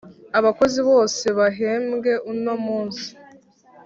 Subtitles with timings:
[0.39, 3.07] abakozi bose bahembwe uno munsi